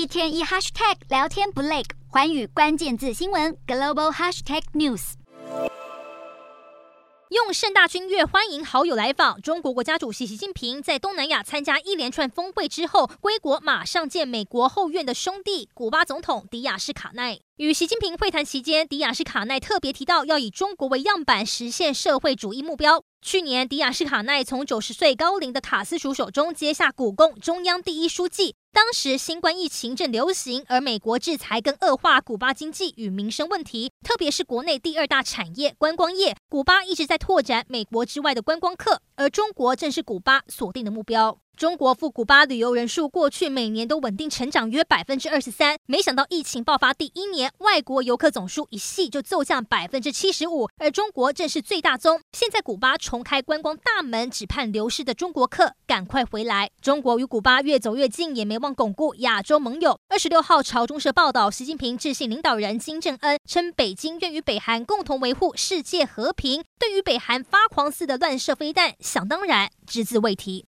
[0.00, 5.12] 一天一 hashtag 聊天不累，寰宇关键字新闻 global hashtag news。
[7.28, 9.38] 用盛大军乐欢迎好友来访。
[9.42, 17.38] 中国国家主席习近平在东南亚参加一连串峰会之后归国，马上见美国后院的兄弟古巴总统迪亚士卡奈。
[17.56, 23.04] 与习近平会谈期间，迪亚士卡奈特别提到要以中国为样板，实现社会主义目标。
[23.20, 28.54] 去年，迪亚士卡奈从九十岁高龄的卡斯楚手中接下古贡，中央第一书记。
[28.72, 41.38] 当时新冠疫情正流行，而美国制裁跟恶化古巴经济与民生问题，特别是国内第二大产业观光业，古巴一直在拓展美国之外的观光客，而中国正是古巴锁定的目标。
[41.60, 52.22] 中国赴古巴旅游人数过去每年都稳定成长约百分之二十三，没想到疫情爆发第一年，外国游客总数一夕就骤降百分之七十五，而中国正是最大宗。
[52.32, 56.70] 现在古巴重开观光大门，只盼流失的中国客赶快回来。
[56.80, 59.98] 中国与古巴越走越近，也没忘巩固亚洲盟友。
[60.08, 70.58] 二十六号，朝中社报道，习近平致信领导人金正恩，称北京愿与北韩共同维护世界和平，对于北韩发狂似的乱射飞弹，想当然只字未提。